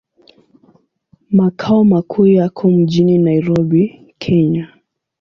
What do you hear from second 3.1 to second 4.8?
Nairobi, Kenya.